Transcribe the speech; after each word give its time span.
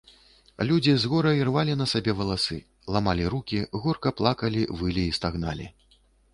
Людзі 0.69 0.93
з 1.01 1.09
гора 1.11 1.33
ірвалі 1.41 1.75
на 1.81 1.85
сабе 1.91 2.15
валасы, 2.23 2.57
ламалі 2.97 3.29
рукі, 3.37 3.63
горка 3.87 4.09
плакалі, 4.23 4.61
вылі 4.83 5.03
і 5.07 5.17
стагналі. 5.23 5.73